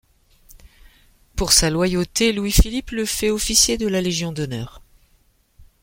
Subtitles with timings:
[1.35, 4.81] Pour sa loyauté, Louis-Philippe le fait Officier de la Légion d'honneur.